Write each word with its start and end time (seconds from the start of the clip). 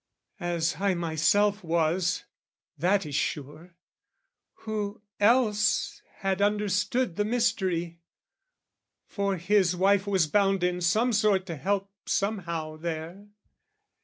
As 0.39 0.77
I 0.79 0.95
myself 0.95 1.63
was, 1.63 2.23
that 2.75 3.05
is 3.05 3.13
sure, 3.13 3.75
who 4.63 4.99
else 5.19 6.01
Had 6.21 6.41
understood 6.41 7.17
the 7.17 7.23
mystery: 7.23 7.99
for 9.05 9.37
his 9.37 9.75
wife 9.75 10.07
Was 10.07 10.25
bound 10.25 10.63
in 10.63 10.81
some 10.81 11.13
sort 11.13 11.45
to 11.45 11.55
help 11.55 11.91
somehow 12.07 12.77
there. 12.77 13.27